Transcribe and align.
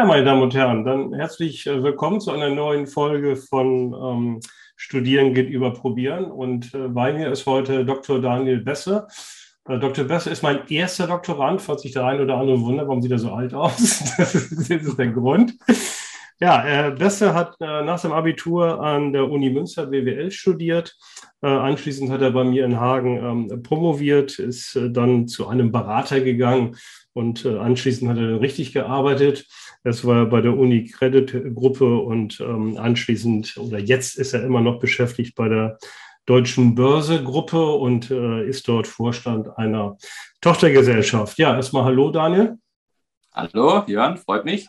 Ja, 0.00 0.06
meine 0.06 0.24
Damen 0.24 0.40
und 0.40 0.54
Herren, 0.54 0.82
dann 0.86 1.12
herzlich 1.12 1.66
äh, 1.66 1.82
willkommen 1.82 2.22
zu 2.22 2.30
einer 2.30 2.48
neuen 2.48 2.86
Folge 2.86 3.36
von 3.36 3.92
ähm, 3.92 4.40
Studieren 4.74 5.34
geht 5.34 5.50
über 5.50 5.74
Probieren. 5.74 6.24
Und 6.24 6.72
äh, 6.72 6.88
bei 6.88 7.12
mir 7.12 7.30
ist 7.30 7.44
heute 7.44 7.84
Dr. 7.84 8.18
Daniel 8.18 8.62
Besse. 8.62 9.08
Äh, 9.68 9.78
Dr. 9.78 10.06
Besse 10.06 10.30
ist 10.30 10.42
mein 10.42 10.60
erster 10.68 11.06
Doktorand, 11.06 11.60
falls 11.60 11.82
sich 11.82 11.92
der 11.92 12.06
eine 12.06 12.22
oder 12.22 12.38
andere 12.38 12.62
wundert, 12.62 12.88
warum 12.88 13.02
sieht 13.02 13.12
er 13.12 13.18
so 13.18 13.32
alt 13.32 13.52
aus. 13.52 13.76
das, 14.16 14.34
ist, 14.34 14.70
das 14.70 14.70
ist 14.70 14.98
der 14.98 15.08
Grund. 15.08 15.52
Ja, 16.42 16.64
äh, 16.88 17.10
hat 17.34 17.56
äh, 17.60 17.82
nach 17.82 17.98
seinem 17.98 18.12
Abitur 18.12 18.80
an 18.80 19.12
der 19.12 19.30
Uni 19.30 19.50
Münster 19.50 19.86
BWL 19.86 20.30
studiert. 20.30 20.96
Äh, 21.42 21.48
anschließend 21.48 22.10
hat 22.10 22.22
er 22.22 22.30
bei 22.30 22.44
mir 22.44 22.64
in 22.64 22.80
Hagen 22.80 23.50
ähm, 23.50 23.62
promoviert, 23.62 24.38
ist 24.38 24.74
äh, 24.74 24.90
dann 24.90 25.28
zu 25.28 25.48
einem 25.48 25.70
Berater 25.70 26.22
gegangen 26.22 26.76
und 27.12 27.44
anschließend 27.44 28.10
hat 28.10 28.16
er 28.16 28.40
richtig 28.40 28.72
gearbeitet. 28.72 29.46
Das 29.84 30.06
war 30.06 30.26
bei 30.26 30.40
der 30.40 30.56
Uni 30.56 30.84
Credit 30.84 31.54
Gruppe 31.54 31.98
und 31.98 32.40
ähm, 32.40 32.78
anschließend 32.78 33.58
oder 33.58 33.78
jetzt 33.78 34.16
ist 34.16 34.32
er 34.32 34.42
immer 34.42 34.62
noch 34.62 34.78
beschäftigt 34.78 35.34
bei 35.34 35.48
der 35.48 35.78
Deutschen 36.24 36.74
Börse 36.74 37.22
Gruppe 37.22 37.72
und 37.72 38.10
ist 38.10 38.68
dort 38.68 38.86
Vorstand 38.86 39.48
einer 39.58 39.96
Tochtergesellschaft. 40.40 41.38
Ja, 41.38 41.56
erstmal 41.56 41.84
Hallo, 41.84 42.10
Daniel. 42.10 42.56
Hallo, 43.32 43.82
Jörn, 43.88 44.16
freut 44.16 44.44
mich. 44.44 44.68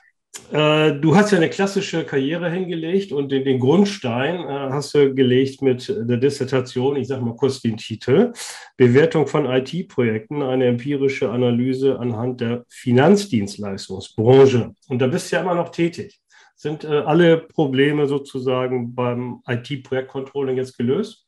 Äh, 0.51 0.99
du 0.99 1.15
hast 1.15 1.31
ja 1.31 1.37
eine 1.37 1.49
klassische 1.49 2.05
Karriere 2.05 2.49
hingelegt 2.49 3.11
und 3.11 3.31
den, 3.31 3.43
den 3.43 3.59
Grundstein 3.59 4.39
äh, 4.39 4.69
hast 4.71 4.93
du 4.93 5.13
gelegt 5.13 5.61
mit 5.61 5.89
der 5.89 6.17
Dissertation, 6.17 6.95
ich 6.95 7.07
sage 7.07 7.23
mal 7.23 7.35
kurz 7.35 7.61
den 7.61 7.77
Titel, 7.77 8.33
Bewertung 8.77 9.27
von 9.27 9.45
IT-Projekten, 9.45 10.41
eine 10.41 10.67
empirische 10.67 11.29
Analyse 11.29 11.99
anhand 11.99 12.41
der 12.41 12.65
Finanzdienstleistungsbranche. 12.69 14.73
Und 14.87 14.99
da 14.99 15.07
bist 15.07 15.31
du 15.31 15.35
ja 15.35 15.41
immer 15.41 15.55
noch 15.55 15.69
tätig. 15.69 16.19
Sind 16.55 16.83
äh, 16.83 16.87
alle 16.87 17.37
Probleme 17.37 18.07
sozusagen 18.07 18.93
beim 18.93 19.41
IT-Projektcontrolling 19.47 20.57
jetzt 20.57 20.77
gelöst? 20.77 21.25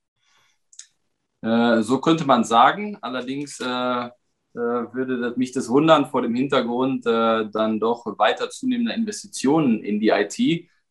Äh, 1.42 1.82
so 1.82 2.00
könnte 2.00 2.26
man 2.26 2.44
sagen. 2.44 2.98
Allerdings 3.02 3.60
äh, 3.60 4.10
würde 4.54 5.34
mich 5.36 5.52
das 5.52 5.70
wundern 5.70 6.06
vor 6.06 6.22
dem 6.22 6.36
Hintergrund 6.36 7.06
äh, 7.06 7.50
dann 7.52 7.80
doch 7.80 8.06
weiter 8.18 8.50
zunehmender 8.50 8.94
Investitionen 8.94 9.84
in 9.84 10.00
die 10.00 10.10
IT, 10.10 10.38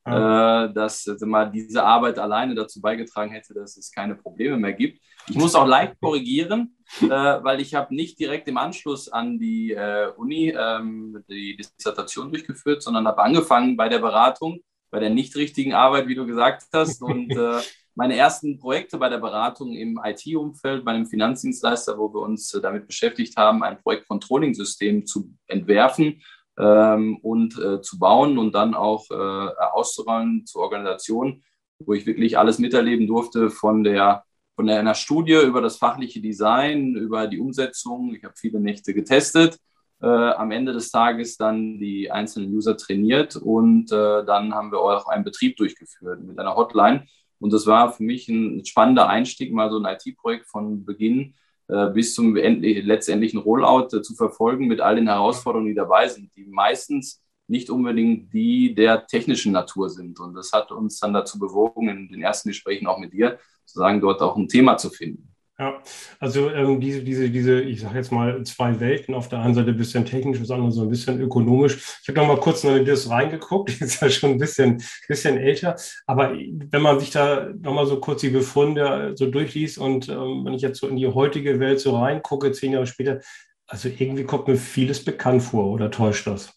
ja. 0.07 0.65
äh, 0.65 0.73
dass 0.73 1.07
also 1.09 1.27
mal 1.27 1.51
diese 1.51 1.85
Arbeit 1.85 2.19
alleine 2.19 2.55
dazu 2.55 2.81
beigetragen 2.81 3.33
hätte, 3.33 3.55
dass 3.55 3.77
es 3.77 3.91
keine 3.91 4.17
Probleme 4.17 4.57
mehr 4.57 4.73
gibt. 4.73 5.01
Ich 5.29 5.37
muss 5.37 5.55
auch 5.55 5.67
leicht 5.67 6.01
korrigieren, 6.01 6.77
äh, 7.01 7.09
weil 7.09 7.61
ich 7.61 7.75
habe 7.75 7.95
nicht 7.95 8.19
direkt 8.19 8.49
im 8.49 8.57
Anschluss 8.57 9.09
an 9.09 9.39
die 9.39 9.73
äh, 9.73 10.09
Uni 10.17 10.53
ähm, 10.57 11.23
die 11.29 11.57
Dissertation 11.57 12.31
durchgeführt, 12.31 12.83
sondern 12.83 13.07
habe 13.07 13.23
angefangen 13.23 13.77
bei 13.77 13.89
der 13.89 14.01
Beratung, 14.01 14.61
bei 14.91 14.99
der 14.99 15.11
nicht 15.11 15.37
richtigen 15.37 15.75
Arbeit, 15.75 16.09
wie 16.09 16.17
du 16.17 16.27
gesagt 16.27 16.65
hast 16.73 17.03
und 17.03 17.31
äh, 17.31 17.61
meine 17.95 18.17
ersten 18.17 18.59
Projekte 18.59 18.99
bei 18.99 19.09
der 19.09 19.19
Beratung 19.19 19.73
im 19.73 20.01
IT-Umfeld, 20.03 20.85
bei 20.85 20.93
einem 20.93 21.07
Finanzdienstleister, 21.07 21.99
wo 21.99 22.13
wir 22.13 22.21
uns 22.21 22.55
äh, 22.55 22.61
damit 22.61 22.87
beschäftigt 22.87 23.37
haben, 23.37 23.63
ein 23.63 23.79
Projekt-Controlling-System 23.79 25.07
zu 25.07 25.31
entwerfen 25.47 26.23
ähm, 26.59 27.19
und 27.23 27.59
äh, 27.59 27.81
zu 27.81 27.99
bauen 27.99 28.39
und 28.39 28.55
dann 28.55 28.75
auch 28.75 29.11
äh, 29.11 29.15
auszurollen 29.15 30.47
zur 30.47 30.63
Organisation, 30.63 31.43
wo 31.79 31.93
ich 31.93 32.07
wirklich 32.07 32.39
alles 32.39 32.59
miterleben 32.59 33.07
durfte 33.07 33.51
von 33.51 33.85
der 33.85 34.25
von 34.55 34.69
einer 34.69 34.95
Studie 34.95 35.41
über 35.43 35.63
das 35.63 35.79
fachliche 35.79 36.21
Design, 36.21 36.95
über 36.95 37.27
die 37.27 37.41
Umsetzung. 37.41 38.15
Ich 38.15 38.23
habe 38.23 38.35
viele 38.37 38.61
Nächte 38.61 38.93
getestet. 38.93 39.59
Äh, 40.03 40.07
am 40.07 40.51
Ende 40.51 40.73
des 40.73 40.91
Tages 40.91 41.37
dann 41.37 41.79
die 41.79 42.11
einzelnen 42.11 42.53
User 42.53 42.77
trainiert 42.77 43.37
und 43.37 43.93
äh, 43.93 44.25
dann 44.25 44.53
haben 44.53 44.73
wir 44.73 44.81
auch 44.81 45.07
einen 45.07 45.25
Betrieb 45.25 45.57
durchgeführt 45.57 46.23
mit 46.23 46.39
einer 46.39 46.57
Hotline 46.57 47.07
und 47.43 47.53
das 47.53 47.67
war 47.67 47.93
für 47.93 48.05
mich 48.05 48.29
ein 48.29 48.65
spannender 48.65 49.09
Einstieg, 49.09 49.53
mal 49.53 49.71
so 49.71 49.83
ein 49.83 49.97
IT-Projekt 49.97 50.47
von 50.47 50.85
Beginn 50.85 51.35
äh, 51.69 51.89
bis 51.91 52.15
zum 52.15 52.37
letztendlichen 52.37 53.41
Rollout 53.41 53.97
äh, 53.97 54.03
zu 54.03 54.15
verfolgen 54.15 54.69
mit 54.69 54.81
all 54.81 54.97
den 54.97 55.09
Herausforderungen, 55.09 55.69
die 55.69 55.75
dabei 55.75 56.09
sind, 56.09 56.35
die 56.37 56.45
meistens 56.45 57.23
nicht 57.49 57.69
unbedingt 57.69 58.33
die 58.33 58.75
der 58.75 59.07
technischen 59.07 59.53
Natur 59.53 59.91
sind. 59.91 60.21
Und 60.21 60.35
das 60.35 60.53
hat 60.53 60.71
uns 60.71 61.01
dann 61.01 61.13
dazu 61.13 61.39
bewogen, 61.39 61.89
in 61.89 62.09
den 62.09 62.23
ersten 62.23 62.51
Gesprächen 62.51 62.87
auch 62.87 62.99
mit 62.99 63.13
dir, 63.13 63.39
zu 63.65 63.79
sagen, 63.79 64.01
dort 64.01 64.23
auch 64.23 64.37
ein 64.37 64.49
Thema 64.49 64.77
zu 64.77 64.91
finden. 64.91 65.32
Ja, 65.63 65.81
also 66.19 66.51
ähm, 66.51 66.81
diese, 66.81 67.05
diese, 67.05 67.31
diese, 67.31 67.61
ich 67.61 67.83
sage 67.83 67.97
jetzt 67.97 68.11
mal, 68.11 68.43
zwei 68.43 68.81
Welten, 68.81 69.15
auf 69.15 69.29
der 69.29 69.43
einen 69.43 69.55
Seite 69.55 69.71
ein 69.71 69.77
bisschen 69.77 70.05
technisch, 70.05 70.41
das 70.41 70.51
andere 70.51 70.73
so 70.73 70.83
ein 70.83 70.91
bisschen 70.91 71.21
ökonomisch. 71.21 72.01
Ich 72.03 72.09
habe 72.09 72.19
noch 72.19 72.27
mal 72.27 72.41
kurz 72.41 72.65
in 72.65 72.85
das 72.85 73.09
reingeguckt, 73.09 73.71
ist 73.81 74.03
ja 74.03 74.11
schon 74.11 74.31
ein 74.31 74.39
bisschen, 74.39 74.83
bisschen 75.07 75.39
älter, 75.39 75.77
aber 76.05 76.33
wenn 76.33 76.83
man 76.83 76.99
sich 76.99 77.11
da 77.11 77.49
noch 77.61 77.75
mal 77.75 77.87
so 77.87 78.01
kurz 78.01 78.23
die 78.23 78.31
Befunde 78.31 79.13
so 79.15 79.31
durchliest 79.31 79.79
und 79.79 80.09
ähm, 80.09 80.45
wenn 80.45 80.55
ich 80.55 80.63
jetzt 80.63 80.81
so 80.81 80.89
in 80.89 80.97
die 80.97 81.07
heutige 81.07 81.61
Welt 81.61 81.79
so 81.79 81.97
reingucke, 81.97 82.51
zehn 82.51 82.73
Jahre 82.73 82.89
später, 82.89 83.21
also 83.69 83.89
irgendwie 83.89 84.25
kommt 84.25 84.49
mir 84.49 84.57
vieles 84.57 85.05
bekannt 85.05 85.45
vor, 85.45 85.67
oder 85.71 85.93
täuscht 85.93 86.27
das? 86.27 86.53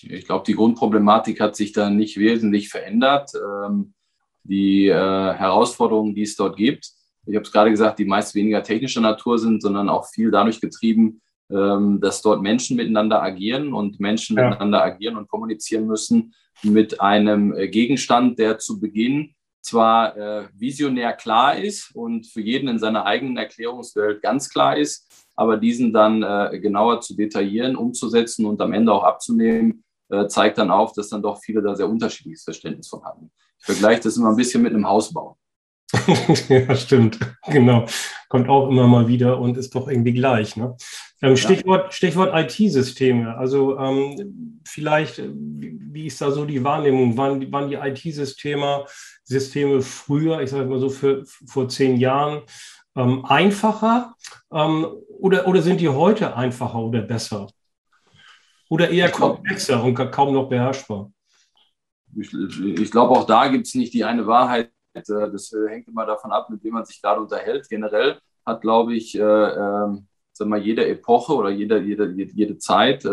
Ich 0.00 0.24
glaube, 0.24 0.44
die 0.46 0.54
Grundproblematik 0.54 1.40
hat 1.40 1.56
sich 1.56 1.72
da 1.72 1.90
nicht 1.90 2.16
wesentlich 2.16 2.70
verändert. 2.70 3.32
Ähm, 3.34 3.92
die 4.44 4.86
äh, 4.88 4.94
Herausforderungen, 4.94 6.14
die 6.14 6.22
es 6.22 6.36
dort 6.36 6.56
gibt, 6.56 6.90
ich 7.26 7.34
habe 7.34 7.44
es 7.44 7.52
gerade 7.52 7.70
gesagt, 7.70 7.98
die 7.98 8.04
meist 8.04 8.34
weniger 8.34 8.62
technischer 8.62 9.00
Natur 9.00 9.38
sind, 9.38 9.62
sondern 9.62 9.88
auch 9.88 10.08
viel 10.08 10.30
dadurch 10.30 10.60
getrieben, 10.60 11.20
ähm, 11.50 12.00
dass 12.00 12.22
dort 12.22 12.42
Menschen 12.42 12.76
miteinander 12.76 13.22
agieren 13.22 13.72
und 13.72 14.00
Menschen 14.00 14.36
ja. 14.36 14.48
miteinander 14.48 14.82
agieren 14.82 15.16
und 15.16 15.28
kommunizieren 15.28 15.86
müssen 15.86 16.34
mit 16.62 17.00
einem 17.00 17.52
äh, 17.54 17.68
Gegenstand, 17.68 18.38
der 18.38 18.58
zu 18.58 18.80
Beginn 18.80 19.34
zwar 19.62 20.16
äh, 20.16 20.48
visionär 20.54 21.12
klar 21.12 21.56
ist 21.58 21.94
und 21.94 22.26
für 22.26 22.40
jeden 22.40 22.68
in 22.68 22.78
seiner 22.78 23.04
eigenen 23.04 23.36
Erklärungswelt 23.36 24.22
ganz 24.22 24.48
klar 24.48 24.76
ist, 24.76 25.06
aber 25.36 25.56
diesen 25.56 25.92
dann 25.92 26.22
äh, 26.22 26.58
genauer 26.60 27.00
zu 27.00 27.14
detaillieren, 27.14 27.76
umzusetzen 27.76 28.46
und 28.46 28.60
am 28.60 28.72
Ende 28.72 28.92
auch 28.92 29.04
abzunehmen, 29.04 29.84
äh, 30.08 30.26
zeigt 30.28 30.58
dann 30.58 30.70
auf, 30.70 30.92
dass 30.92 31.08
dann 31.08 31.22
doch 31.22 31.40
viele 31.42 31.62
da 31.62 31.74
sehr 31.74 31.88
unterschiedliches 31.88 32.44
Verständnis 32.44 32.88
von 32.88 33.04
haben. 33.04 33.30
Ich 33.58 33.66
vergleiche 33.66 34.02
das 34.02 34.16
immer 34.16 34.30
ein 34.30 34.36
bisschen 34.36 34.62
mit 34.62 34.72
einem 34.72 34.88
Hausbau. 34.88 35.36
ja, 36.48 36.76
stimmt. 36.76 37.18
Genau. 37.46 37.86
Kommt 38.28 38.48
auch 38.48 38.68
immer 38.68 38.86
mal 38.86 39.08
wieder 39.08 39.38
und 39.38 39.56
ist 39.56 39.74
doch 39.74 39.88
irgendwie 39.88 40.12
gleich. 40.12 40.56
Ne? 40.56 40.76
Ähm, 41.22 41.36
Stichwort, 41.36 41.92
Stichwort 41.92 42.30
IT-Systeme. 42.32 43.36
Also 43.36 43.78
ähm, 43.78 44.60
vielleicht, 44.64 45.18
äh, 45.18 45.30
wie 45.32 46.06
ist 46.06 46.20
da 46.20 46.30
so 46.30 46.44
die 46.44 46.62
Wahrnehmung? 46.62 47.16
Waren, 47.16 47.50
waren 47.52 47.68
die 47.68 47.76
IT-Systeme 47.76 48.84
Systeme 49.30 49.80
früher, 49.80 50.40
ich 50.40 50.50
sage 50.50 50.68
mal 50.68 50.80
so 50.80 50.88
für, 50.88 51.24
vor 51.24 51.68
zehn 51.68 51.96
Jahren, 51.98 52.42
ähm, 52.96 53.24
einfacher 53.24 54.16
ähm, 54.52 54.86
oder, 55.20 55.46
oder 55.46 55.62
sind 55.62 55.80
die 55.80 55.88
heute 55.88 56.36
einfacher 56.36 56.80
oder 56.80 57.02
besser? 57.02 57.48
Oder 58.68 58.90
eher 58.90 59.10
komplexer 59.10 59.82
und 59.82 59.94
kaum 59.94 60.34
noch 60.34 60.48
beherrschbar? 60.48 61.12
Ich, 62.16 62.32
ich 62.32 62.90
glaube, 62.90 63.12
auch 63.12 63.24
da 63.24 63.48
gibt 63.48 63.66
es 63.68 63.74
nicht 63.74 63.94
die 63.94 64.04
eine 64.04 64.26
Wahrheit 64.26 64.72
das 64.92 65.52
äh, 65.52 65.68
hängt 65.68 65.88
immer 65.88 66.06
davon 66.06 66.32
ab, 66.32 66.50
mit 66.50 66.62
wem 66.64 66.74
man 66.74 66.84
sich 66.84 67.00
gerade 67.00 67.20
unterhält. 67.20 67.68
Generell 67.68 68.18
hat, 68.44 68.60
glaube 68.60 68.94
ich, 68.94 69.14
äh, 69.14 69.20
äh, 69.22 69.98
sag 70.32 70.48
mal, 70.48 70.60
jede 70.60 70.86
Epoche 70.88 71.34
oder 71.34 71.50
jede, 71.50 71.80
jede, 71.80 72.10
jede 72.10 72.58
Zeit 72.58 73.04
äh, 73.04 73.08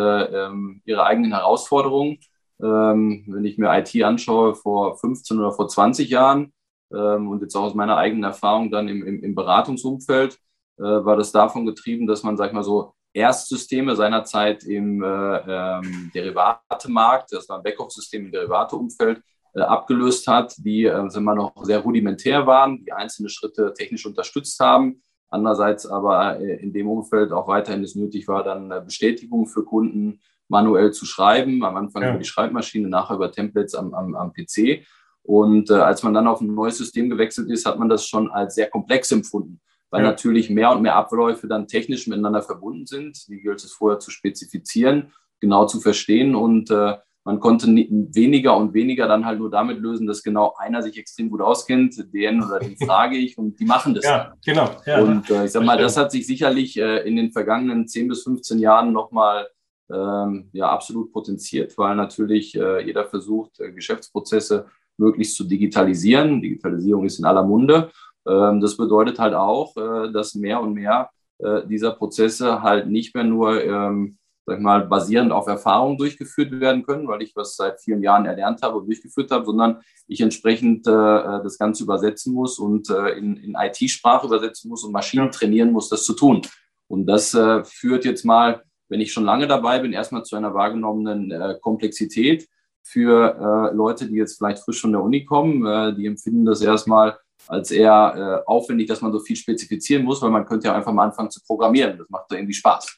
ähm, 0.46 0.82
ihre 0.86 1.06
eigenen 1.06 1.34
Herausforderungen. 1.34 2.20
Ähm, 2.60 3.26
wenn 3.28 3.46
ich 3.46 3.58
mir 3.58 3.78
IT 3.78 4.04
anschaue 4.04 4.56
vor 4.56 4.98
15 4.98 5.38
oder 5.38 5.52
vor 5.52 5.68
20 5.68 6.10
Jahren 6.10 6.54
ähm, 6.92 7.28
und 7.30 7.42
jetzt 7.42 7.56
auch 7.56 7.64
aus 7.64 7.76
meiner 7.76 7.98
eigenen 7.98 8.24
Erfahrung 8.24 8.72
dann 8.72 8.88
im, 8.88 9.06
im, 9.06 9.24
im 9.24 9.36
Beratungsumfeld, 9.36 10.40
äh, 10.78 10.82
war 10.82 11.16
das 11.18 11.32
davon 11.32 11.66
getrieben, 11.66 12.08
dass 12.08 12.24
man, 12.24 12.38
sag 12.38 12.48
ich 12.48 12.54
mal 12.54 12.64
so, 12.64 12.94
Erstsysteme 13.14 13.96
seinerzeit 13.96 14.64
im 14.64 15.04
äh, 15.04 15.08
ähm, 15.08 16.12
Derivatemarkt, 16.14 17.32
das 17.32 17.50
war 17.50 17.58
ein 17.58 17.64
Backoff-System 17.64 18.26
im 18.26 18.32
Derivateumfeld, 18.32 19.22
abgelöst 19.62 20.28
hat, 20.28 20.56
die 20.58 20.86
äh, 20.86 21.10
sind 21.10 21.24
noch 21.24 21.54
sehr 21.64 21.80
rudimentär 21.80 22.46
waren, 22.46 22.84
die 22.84 22.94
einzelne 22.94 23.30
Schritte 23.30 23.74
technisch 23.76 24.06
unterstützt 24.06 24.60
haben. 24.60 25.02
Andererseits 25.30 25.86
aber 25.86 26.40
äh, 26.40 26.62
in 26.62 26.74
dem 26.74 26.88
Umfeld 26.88 27.32
auch 27.32 27.48
weiterhin 27.48 27.84
es 27.84 27.96
nötig 27.96 28.28
war, 28.28 28.44
dann 28.44 28.70
Bestätigungen 28.86 29.48
für 29.48 29.64
Kunden 29.64 30.20
manuell 30.48 30.92
zu 30.92 31.06
schreiben. 31.06 31.64
Am 31.64 31.76
Anfang 31.76 32.04
ja. 32.04 32.10
über 32.10 32.20
die 32.20 32.26
Schreibmaschine, 32.26 32.88
nachher 32.88 33.16
über 33.16 33.32
Templates 33.32 33.76
am, 33.76 33.94
am, 33.94 34.16
am 34.16 34.34
PC. 34.34 34.86
Und 35.24 35.70
äh, 35.70 35.74
als 35.74 36.04
man 36.04 36.14
dann 36.14 36.28
auf 36.28 36.40
ein 36.40 36.54
neues 36.54 36.78
System 36.78 37.10
gewechselt 37.10 37.50
ist, 37.52 37.66
hat 37.66 37.78
man 37.78 37.90
das 37.90 38.08
schon 38.08 38.32
als 38.32 38.56
sehr 38.56 38.70
komplex 38.70 39.12
empfunden, 39.12 39.60
weil 39.90 40.02
ja. 40.02 40.10
natürlich 40.10 40.50
mehr 40.50 40.72
und 40.72 40.82
mehr 40.82 40.96
Abläufe 40.96 41.48
dann 41.48 41.68
technisch 41.68 42.08
miteinander 42.08 42.42
verbunden 42.42 42.86
sind. 42.86 43.28
Die 43.28 43.42
gilt 43.42 43.62
es 43.62 43.74
vorher 43.74 44.00
zu 44.00 44.10
spezifizieren, 44.10 45.12
genau 45.42 45.66
zu 45.66 45.82
verstehen 45.82 46.34
und 46.34 46.72
äh, 46.72 46.96
man 47.28 47.42
konnte 47.42 47.68
weniger 47.68 48.56
und 48.56 48.74
weniger 48.74 49.06
dann 49.06 49.26
halt 49.26 49.40
nur 49.40 49.52
damit 49.52 49.80
lösen, 49.80 50.08
dass 50.08 50.24
genau 50.24 50.54
einer 50.58 50.82
sich 50.82 50.98
extrem 50.98 51.30
gut 51.30 51.42
auskennt, 51.42 52.14
den 52.14 52.42
oder 52.42 52.60
den 52.60 52.78
frage 52.88 53.18
ich 53.18 53.38
und 53.38 53.60
die 53.60 53.66
machen 53.66 53.94
das. 53.94 54.06
Ja, 54.06 54.18
dann. 54.30 54.34
genau. 54.46 54.70
Ja, 54.86 55.02
und 55.02 55.30
äh, 55.30 55.44
ich 55.44 55.52
sag 55.52 55.66
mal, 55.66 55.78
das 55.78 55.98
hat 55.98 56.10
sich 56.10 56.26
sicherlich 56.26 56.80
äh, 56.80 57.06
in 57.06 57.18
den 57.18 57.34
vergangenen 57.34 57.86
10 57.86 58.08
bis 58.08 58.24
15 58.24 58.60
Jahren 58.60 58.94
nochmal 58.94 59.46
ähm, 59.92 60.50
ja 60.54 60.70
absolut 60.70 61.12
potenziert, 61.12 61.78
weil 61.78 61.98
natürlich 61.98 62.56
äh, 62.56 62.86
jeder 62.86 63.04
versucht, 63.04 63.60
äh, 63.60 63.74
Geschäftsprozesse 63.74 64.68
möglichst 64.96 65.36
zu 65.36 65.44
digitalisieren. 65.44 66.42
Digitalisierung 66.42 67.06
ist 67.06 67.20
in 67.20 67.26
aller 67.26 67.44
Munde. 67.44 67.92
Ähm, 68.26 68.62
das 68.62 68.78
bedeutet 68.78 69.20
halt 69.20 69.34
auch, 69.34 69.76
äh, 69.76 70.14
dass 70.14 70.34
mehr 70.34 70.62
und 70.62 70.76
mehr 70.76 71.10
äh, 71.40 71.68
dieser 71.68 71.92
Prozesse 71.92 72.62
halt 72.62 72.88
nicht 72.88 73.14
mehr 73.16 73.26
nur 73.26 73.62
ähm, 73.62 74.18
sag 74.48 74.58
ich 74.58 74.64
mal, 74.64 74.88
basierend 74.88 75.34
auf 75.34 75.46
Erfahrungen 75.48 75.98
durchgeführt 75.98 76.58
werden 76.62 76.84
können, 76.84 77.08
weil 77.08 77.22
ich 77.22 77.36
was 77.36 77.58
seit 77.58 77.82
vielen 77.82 78.02
Jahren 78.02 78.26
erlernt 78.26 78.62
habe 78.62 78.78
und 78.78 78.88
durchgeführt 78.88 79.30
habe, 79.30 79.46
sondern 79.46 79.82
ich 80.08 80.22
entsprechend 80.22 80.88
äh, 80.88 80.92
das 80.92 81.58
Ganze 81.58 81.84
übersetzen 81.84 82.34
muss 82.34 82.58
und 82.58 82.90
äh, 82.90 83.10
in, 83.10 83.36
in 83.36 83.56
IT-Sprache 83.60 84.26
übersetzen 84.26 84.70
muss 84.70 84.86
und 84.86 84.94
Maschinen 84.94 85.32
trainieren 85.32 85.74
muss, 85.74 85.90
das 85.90 86.06
zu 86.06 86.14
tun. 86.14 86.42
Und 86.88 87.08
das 87.08 87.34
äh, 87.34 87.66
führt 87.66 88.06
jetzt 88.06 88.24
mal, 88.24 88.64
wenn 88.88 89.02
ich 89.02 89.12
schon 89.12 89.26
lange 89.26 89.48
dabei 89.48 89.80
bin, 89.80 89.92
erstmal 89.92 90.24
zu 90.24 90.38
einer 90.38 90.54
wahrgenommenen 90.54 91.32
äh, 91.32 91.56
Komplexität 91.60 92.48
für 92.84 93.36
äh, 93.36 93.76
Leute, 93.76 94.08
die 94.08 94.16
jetzt 94.16 94.38
vielleicht 94.38 94.60
frisch 94.64 94.80
von 94.80 94.94
der 94.94 95.04
Uni 95.04 95.26
kommen. 95.26 95.66
Äh, 95.66 95.94
die 95.94 96.06
empfinden 96.06 96.46
das 96.46 96.62
erstmal 96.62 97.18
als 97.48 97.72
eher 97.72 98.44
äh, 98.46 98.50
aufwendig, 98.50 98.88
dass 98.88 99.02
man 99.02 99.12
so 99.12 99.20
viel 99.20 99.36
spezifizieren 99.36 100.06
muss, 100.06 100.22
weil 100.22 100.32
man 100.32 100.46
könnte 100.46 100.70
ja 100.70 100.74
einfach 100.74 100.94
mal 100.94 101.04
anfangen 101.04 101.32
zu 101.32 101.42
programmieren. 101.44 101.98
Das 101.98 102.10
macht 102.10 102.32
da 102.32 102.38
irgendwie 102.38 102.54
Spaß. 102.54 102.98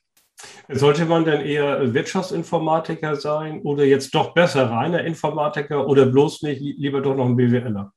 Sollte 0.69 1.05
man 1.05 1.25
denn 1.25 1.41
eher 1.41 1.93
Wirtschaftsinformatiker 1.93 3.15
sein 3.15 3.61
oder 3.61 3.83
jetzt 3.83 4.13
doch 4.13 4.33
besser 4.33 4.69
reiner 4.69 5.03
Informatiker 5.03 5.87
oder 5.87 6.05
bloß 6.05 6.43
nicht 6.43 6.61
lieber 6.61 7.01
doch 7.01 7.15
noch 7.15 7.25
ein 7.25 7.35
BWLer? 7.35 7.91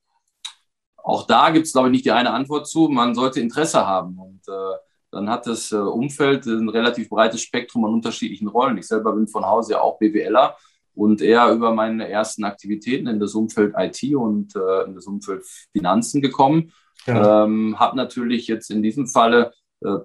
Auch 0.97 1.27
da 1.27 1.51
gibt 1.51 1.67
es, 1.67 1.73
glaube 1.73 1.89
ich, 1.89 1.93
nicht 1.93 2.05
die 2.05 2.13
eine 2.13 2.33
Antwort 2.33 2.67
zu. 2.67 2.89
Man 2.89 3.15
sollte 3.15 3.41
Interesse 3.41 3.87
haben 3.87 4.19
und 4.19 4.41
äh, 4.49 4.77
dann 5.11 5.29
hat 5.29 5.47
das 5.47 5.73
äh, 5.73 5.77
Umfeld 5.77 6.47
ein 6.47 6.69
relativ 6.69 7.11
breites 7.11 7.43
Spektrum 7.43 7.85
an 7.85 7.93
unterschiedlichen 7.93 8.49
Rollen. 8.49 8.79
Ich 8.79 8.87
selber 8.87 9.13
bin 9.13 9.29
von 9.29 9.45
Hause 9.45 9.73
ja 9.73 9.81
auch 9.81 9.99
BWLer 9.99 10.57
und 10.95 11.21
eher 11.21 11.51
über 11.53 11.73
meine 11.73 12.09
ersten 12.09 12.45
Aktivitäten 12.45 13.07
in 13.07 13.21
das 13.21 13.35
Umfeld 13.35 13.75
IT 13.77 14.15
und 14.15 14.55
äh, 14.57 14.85
in 14.85 14.95
das 14.95 15.07
Umfeld 15.07 15.45
Finanzen 15.73 16.23
gekommen. 16.23 16.73
Ja. 17.07 17.45
Ähm, 17.45 17.79
habe 17.79 17.97
natürlich 17.97 18.47
jetzt 18.47 18.71
in 18.71 18.83
diesem 18.83 19.07
Falle 19.07 19.53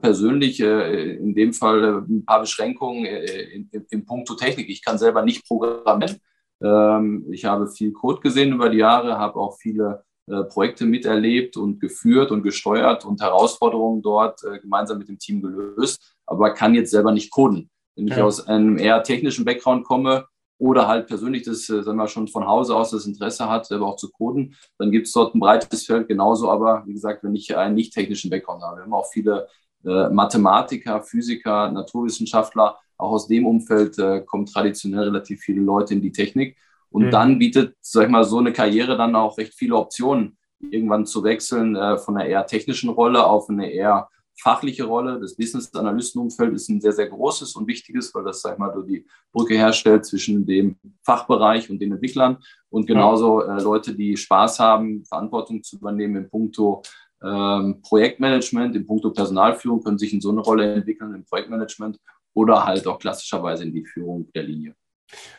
persönlich 0.02 0.60
äh, 0.60 1.16
in 1.16 1.34
dem 1.34 1.54
Fall 1.54 1.84
äh, 1.84 2.12
ein 2.12 2.26
paar 2.26 2.42
Beschränkungen 2.42 3.06
in, 3.06 3.70
in, 3.72 3.86
in 3.90 4.06
puncto 4.06 4.36
Technik. 4.36 4.70
Ich 4.70 4.84
kann 4.84 4.98
selber 4.98 5.24
nicht 5.24 5.48
programmieren. 5.48 6.18
Ähm, 6.64 7.28
ich 7.32 7.46
habe 7.46 7.68
viel 7.68 7.92
Code 7.92 8.22
gesehen 8.22 8.54
über 8.54 8.70
die 8.70 8.80
Jahre, 8.80 9.18
habe 9.18 9.40
auch 9.40 9.58
viele 9.58 10.04
Projekte 10.50 10.86
miterlebt 10.86 11.56
und 11.56 11.80
geführt 11.80 12.32
und 12.32 12.44
gesteuert 12.44 13.06
und 13.06 13.22
Herausforderungen 13.22 14.02
dort 14.02 14.42
gemeinsam 14.62 14.98
mit 14.98 15.08
dem 15.08 15.18
Team 15.18 15.42
gelöst, 15.42 16.18
aber 16.26 16.54
kann 16.54 16.76
jetzt 16.76 16.92
selber 16.92 17.14
nicht 17.14 17.32
coden. 17.32 17.70
Wenn 17.96 18.10
ich 18.10 18.18
ja. 18.18 18.26
aus 18.26 18.46
einem 18.46 18.78
eher 18.78 19.02
technischen 19.04 19.46
Background 19.46 19.86
komme, 19.86 20.26
oder 20.60 20.88
halt 20.88 21.08
persönlich 21.08 21.44
das, 21.44 21.66
sagen 21.68 21.98
wir 21.98 22.08
schon 22.08 22.28
von 22.28 22.48
Hause 22.48 22.76
aus 22.76 22.92
das 22.92 23.06
Interesse 23.06 23.50
hat, 23.50 23.68
selber 23.68 23.88
auch 23.88 23.96
zu 23.96 24.10
coden, 24.10 24.56
dann 24.78 24.92
gibt 24.92 25.08
es 25.08 25.14
dort 25.14 25.36
ein 25.36 25.40
breites 25.40 25.86
Feld. 25.86 26.08
Genauso 26.08 26.50
aber, 26.50 26.84
wie 26.86 26.94
gesagt, 26.94 27.24
wenn 27.24 27.36
ich 27.36 27.56
einen 27.56 27.76
nicht 27.76 27.94
technischen 27.94 28.30
Background 28.30 28.64
habe. 28.64 28.78
Wir 28.78 28.84
haben 28.84 28.94
auch 28.94 29.10
viele 29.12 29.48
äh, 29.86 30.10
Mathematiker, 30.10 31.02
Physiker, 31.02 31.72
Naturwissenschaftler. 31.72 32.78
Auch 32.98 33.12
aus 33.12 33.28
dem 33.28 33.46
Umfeld 33.46 33.98
äh, 34.00 34.22
kommen 34.22 34.46
traditionell 34.46 35.06
relativ 35.06 35.42
viele 35.42 35.62
Leute 35.62 35.94
in 35.94 36.02
die 36.02 36.12
Technik. 36.12 36.58
Und 36.90 37.06
mhm. 37.06 37.12
dann 37.12 37.40
bietet, 37.40 37.76
sag 37.82 38.06
ich 38.06 38.10
mal, 38.10 38.24
so 38.24 38.40
eine 38.40 38.54
Karriere 38.54 38.98
dann 38.98 39.16
auch 39.16 39.38
recht 39.38 39.54
viele 39.54 39.76
Optionen, 39.76 40.38
irgendwann 40.60 41.06
zu 41.06 41.24
wechseln 41.24 41.76
äh, 41.76 41.98
von 41.98 42.18
einer 42.18 42.28
eher 42.28 42.46
technischen 42.46 42.90
Rolle 42.90 43.26
auf 43.26 43.50
eine 43.50 43.70
eher 43.72 44.10
fachliche 44.40 44.86
Rolle. 44.86 45.20
Das 45.20 45.36
Business-Analystenumfeld 45.36 46.54
ist 46.54 46.70
ein 46.70 46.82
sehr, 46.82 46.94
sehr 46.94 47.08
großes 47.08 47.56
und 47.56 47.68
wichtiges, 47.68 48.14
weil 48.14 48.24
das, 48.24 48.42
sag 48.42 48.54
ich 48.54 48.60
mal, 48.60 48.74
so 48.74 48.82
die 48.82 49.06
Brücke 49.32 49.56
herstellt 49.56 50.06
zwischen 50.06 50.46
dem 50.46 50.76
Fachbereich 51.04 51.70
und 51.70 51.80
den 51.80 51.92
Entwicklern 51.92 52.38
und 52.70 52.86
genauso 52.86 53.42
äh, 53.42 53.62
Leute, 53.62 53.96
die 53.96 54.16
Spaß 54.16 54.60
haben, 54.60 55.04
Verantwortung 55.06 55.64
zu 55.64 55.78
übernehmen 55.78 56.16
in 56.18 56.30
puncto 56.30 56.82
ähm, 57.24 57.81
Projektmanagement, 57.81 58.75
in 58.75 58.86
puncto 58.86 59.12
Personalführung 59.12 59.84
können 59.84 59.98
sich 59.98 60.14
in 60.14 60.22
so 60.22 60.30
eine 60.30 60.42
Rolle 60.42 60.74
entwickeln, 60.74 61.14
im 61.14 61.25
Projektmanagement 61.25 61.98
oder 62.34 62.66
halt 62.66 62.86
auch 62.88 63.00
klassischerweise 63.00 63.64
in 63.64 63.74
die 63.74 63.86
Führung 63.86 64.30
der 64.34 64.44
Linie. 64.44 64.75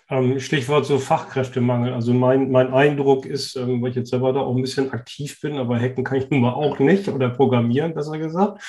Ähm, 0.09 0.41
Stichwort 0.41 0.87
so 0.87 0.99
Fachkräftemangel. 0.99 1.93
Also 1.93 2.15
mein, 2.15 2.51
mein 2.51 2.73
Eindruck 2.73 3.27
ist, 3.27 3.57
ähm, 3.57 3.83
weil 3.83 3.91
ich 3.91 3.97
jetzt 3.97 4.11
selber 4.11 4.33
da 4.33 4.41
auch 4.41 4.57
ein 4.57 4.63
bisschen 4.63 4.93
aktiv 4.93 5.41
bin, 5.41 5.59
aber 5.59 5.79
hacken 5.79 6.05
kann 6.05 6.19
ich 6.19 6.31
nun 6.31 6.41
mal 6.41 6.55
auch 6.55 6.79
nicht 6.79 7.09
oder 7.09 7.29
programmieren, 7.29 7.95
besser 7.95 8.19
gesagt. 8.19 8.63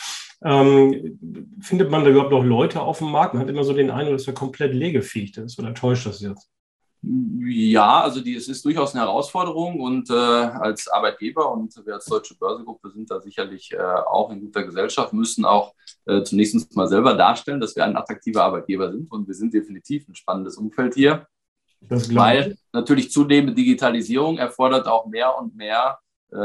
Ähm, 0.43 1.19
findet 1.61 1.89
man 1.89 2.03
da 2.03 2.09
überhaupt 2.09 2.31
noch 2.31 2.43
Leute 2.43 2.81
auf 2.81 2.99
dem 2.99 3.11
Markt? 3.11 3.33
Man 3.33 3.43
hat 3.43 3.49
immer 3.49 3.63
so 3.63 3.73
den 3.73 3.91
Eindruck, 3.91 4.17
dass 4.17 4.27
er 4.27 4.33
komplett 4.33 4.73
legefähig 4.73 5.37
ist 5.37 5.57
oder 5.59 5.73
täuscht 5.73 6.05
das 6.05 6.21
jetzt? 6.21 6.49
Ja, 7.01 8.01
also 8.01 8.19
die, 8.19 8.35
es 8.35 8.49
ist 8.49 8.65
durchaus 8.65 8.93
eine 8.93 9.05
Herausforderung 9.05 9.79
und 9.79 10.09
äh, 10.09 10.13
als 10.13 10.89
Arbeitgeber 10.89 11.49
und 11.49 11.73
wir 11.85 11.93
als 11.93 12.05
Deutsche 12.05 12.35
Börsegruppe 12.35 12.89
sind 12.89 13.09
da 13.09 13.21
sicherlich 13.21 13.71
äh, 13.71 13.77
auch 13.77 14.31
in 14.31 14.41
guter 14.41 14.63
Gesellschaft, 14.63 15.13
müssen 15.13 15.45
auch 15.45 15.73
äh, 16.05 16.23
zunächst 16.23 16.75
mal 16.75 16.89
selber 16.89 17.13
darstellen, 17.13 17.61
dass 17.61 17.75
wir 17.75 17.85
ein 17.85 17.95
attraktiver 17.95 18.43
Arbeitgeber 18.43 18.91
sind 18.91 19.09
und 19.11 19.27
wir 19.27 19.33
sind 19.33 19.53
definitiv 19.53 20.09
ein 20.09 20.15
spannendes 20.15 20.57
Umfeld 20.57 20.95
hier. 20.95 21.25
weil 22.17 22.57
natürlich 22.73 23.09
zunehmende 23.11 23.55
Digitalisierung 23.55 24.37
erfordert 24.37 24.87
auch 24.87 25.05
mehr 25.05 25.37
und 25.39 25.55
mehr 25.55 25.99
äh, 26.33 26.37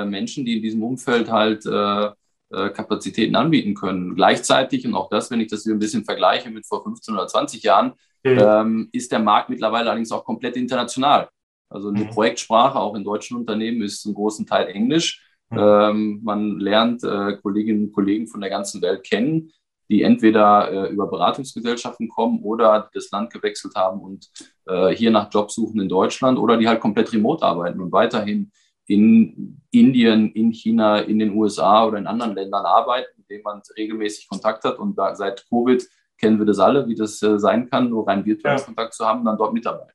äh, 0.00 0.04
Menschen, 0.04 0.44
die 0.44 0.56
in 0.56 0.62
diesem 0.62 0.82
Umfeld 0.82 1.30
halt 1.30 1.64
äh, 1.64 2.10
Kapazitäten 2.50 3.34
anbieten 3.34 3.72
können. 3.72 4.14
Gleichzeitig, 4.14 4.86
und 4.86 4.94
auch 4.94 5.08
das, 5.08 5.30
wenn 5.30 5.40
ich 5.40 5.48
das 5.48 5.62
hier 5.62 5.72
ein 5.72 5.78
bisschen 5.78 6.04
vergleiche 6.04 6.50
mit 6.50 6.66
vor 6.66 6.82
15 6.82 7.14
oder 7.14 7.26
20 7.26 7.62
Jahren, 7.62 7.94
mhm. 8.24 8.38
ähm, 8.38 8.88
ist 8.92 9.12
der 9.12 9.18
Markt 9.18 9.50
mittlerweile 9.50 9.90
allerdings 9.90 10.12
auch 10.12 10.24
komplett 10.24 10.56
international. 10.56 11.28
Also 11.68 11.88
eine 11.88 12.04
mhm. 12.04 12.10
Projektsprache, 12.10 12.78
auch 12.78 12.94
in 12.94 13.04
deutschen 13.04 13.36
Unternehmen, 13.36 13.82
ist 13.82 14.02
zum 14.02 14.14
großen 14.14 14.46
Teil 14.46 14.68
Englisch. 14.68 15.24
Mhm. 15.50 15.58
Ähm, 15.58 16.20
man 16.22 16.58
lernt 16.58 17.02
äh, 17.04 17.36
Kolleginnen 17.42 17.84
und 17.86 17.92
Kollegen 17.92 18.26
von 18.26 18.40
der 18.40 18.50
ganzen 18.50 18.82
Welt 18.82 19.04
kennen, 19.04 19.52
die 19.88 20.02
entweder 20.02 20.70
äh, 20.70 20.92
über 20.92 21.06
Beratungsgesellschaften 21.06 22.08
kommen 22.08 22.42
oder 22.42 22.90
das 22.92 23.10
Land 23.10 23.32
gewechselt 23.32 23.74
haben 23.74 24.00
und 24.00 24.30
äh, 24.66 24.88
hier 24.88 25.10
nach 25.10 25.28
Jobs 25.32 25.54
suchen 25.54 25.80
in 25.80 25.88
Deutschland 25.88 26.38
oder 26.38 26.56
die 26.56 26.68
halt 26.68 26.80
komplett 26.80 27.12
remote 27.12 27.44
arbeiten 27.44 27.80
und 27.80 27.92
weiterhin 27.92 28.52
in 28.86 29.60
Indien, 29.70 30.32
in 30.32 30.52
China, 30.52 30.98
in 30.98 31.18
den 31.18 31.34
USA 31.34 31.86
oder 31.86 31.98
in 31.98 32.06
anderen 32.06 32.34
Ländern 32.34 32.64
arbeiten, 32.64 33.10
mit 33.16 33.30
denen 33.30 33.42
man 33.42 33.62
regelmäßig 33.76 34.28
Kontakt 34.28 34.64
hat. 34.64 34.78
Und 34.78 34.98
da, 34.98 35.14
seit 35.14 35.46
Covid 35.48 35.86
kennen 36.22 36.38
wir 36.38 36.46
das 36.46 36.60
alle, 36.60 36.86
wie 36.86 36.94
das 36.94 37.20
äh, 37.22 37.38
sein 37.38 37.68
kann, 37.68 37.90
nur 37.90 38.06
rein 38.06 38.24
virtuellen 38.24 38.58
ja. 38.58 38.64
Kontakt 38.64 38.94
zu 38.94 39.04
haben, 39.04 39.24
dann 39.24 39.36
dort 39.36 39.52
mitarbeiten. 39.52 39.92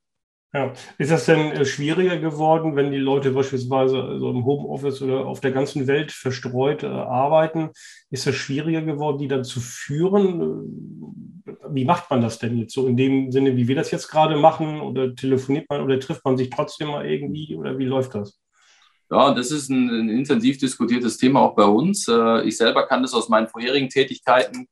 Ja. 0.53 0.73
Ist 0.97 1.11
das 1.11 1.25
denn 1.25 1.51
äh, 1.51 1.65
schwieriger 1.65 2.17
geworden, 2.17 2.75
wenn 2.75 2.91
die 2.91 2.97
Leute 2.97 3.31
beispielsweise 3.31 4.17
so 4.19 4.29
im 4.29 4.45
Homeoffice 4.45 5.01
oder 5.01 5.25
auf 5.25 5.39
der 5.39 5.51
ganzen 5.51 5.87
Welt 5.87 6.11
verstreut 6.11 6.83
äh, 6.83 6.87
arbeiten? 6.87 7.69
Ist 8.09 8.27
das 8.27 8.35
schwieriger 8.35 8.81
geworden, 8.81 9.19
die 9.19 9.27
dann 9.27 9.43
zu 9.43 9.59
führen? 9.59 11.43
Wie 11.69 11.85
macht 11.85 12.09
man 12.09 12.21
das 12.21 12.39
denn 12.39 12.57
jetzt 12.57 12.73
so 12.73 12.87
in 12.87 12.97
dem 12.97 13.31
Sinne, 13.31 13.55
wie 13.55 13.67
wir 13.67 13.75
das 13.75 13.91
jetzt 13.91 14.09
gerade 14.09 14.37
machen? 14.37 14.81
Oder 14.81 15.15
telefoniert 15.15 15.69
man 15.69 15.81
oder 15.81 15.99
trifft 15.99 16.25
man 16.25 16.37
sich 16.37 16.49
trotzdem 16.49 16.89
mal 16.89 17.05
irgendwie? 17.05 17.55
Oder 17.55 17.77
wie 17.77 17.85
läuft 17.85 18.15
das? 18.15 18.39
Ja, 19.09 19.33
das 19.33 19.51
ist 19.51 19.69
ein, 19.69 19.89
ein 19.89 20.09
intensiv 20.09 20.57
diskutiertes 20.57 21.17
Thema 21.17 21.41
auch 21.41 21.55
bei 21.55 21.63
uns. 21.63 22.09
Ich 22.43 22.57
selber 22.57 22.85
kann 22.87 23.01
das 23.01 23.13
aus 23.13 23.29
meinen 23.29 23.47
vorherigen 23.47 23.87
Tätigkeiten 23.87 24.67